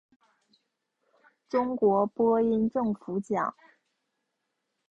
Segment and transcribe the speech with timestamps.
[1.47, 3.53] 中国播音政府奖。